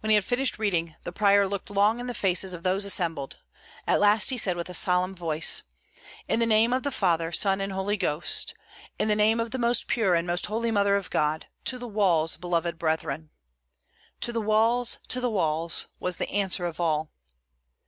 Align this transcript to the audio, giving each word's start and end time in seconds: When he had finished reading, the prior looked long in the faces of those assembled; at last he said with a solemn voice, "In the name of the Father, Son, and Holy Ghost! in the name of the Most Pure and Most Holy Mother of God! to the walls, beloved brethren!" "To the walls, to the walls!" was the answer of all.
When 0.00 0.10
he 0.10 0.16
had 0.16 0.24
finished 0.24 0.58
reading, 0.58 0.96
the 1.04 1.12
prior 1.12 1.46
looked 1.46 1.70
long 1.70 2.00
in 2.00 2.08
the 2.08 2.14
faces 2.14 2.52
of 2.52 2.64
those 2.64 2.84
assembled; 2.84 3.38
at 3.86 4.00
last 4.00 4.30
he 4.30 4.38
said 4.38 4.56
with 4.56 4.68
a 4.68 4.74
solemn 4.74 5.14
voice, 5.14 5.62
"In 6.26 6.40
the 6.40 6.46
name 6.46 6.72
of 6.72 6.82
the 6.82 6.90
Father, 6.90 7.30
Son, 7.30 7.60
and 7.60 7.72
Holy 7.72 7.96
Ghost! 7.96 8.54
in 8.98 9.06
the 9.06 9.14
name 9.14 9.38
of 9.38 9.52
the 9.52 9.58
Most 9.58 9.86
Pure 9.86 10.16
and 10.16 10.26
Most 10.26 10.46
Holy 10.46 10.72
Mother 10.72 10.96
of 10.96 11.10
God! 11.10 11.46
to 11.66 11.78
the 11.78 11.86
walls, 11.86 12.36
beloved 12.36 12.76
brethren!" 12.76 13.30
"To 14.22 14.32
the 14.32 14.40
walls, 14.42 14.98
to 15.06 15.20
the 15.20 15.30
walls!" 15.30 15.86
was 16.00 16.16
the 16.16 16.28
answer 16.30 16.66
of 16.66 16.80
all. 16.80 17.12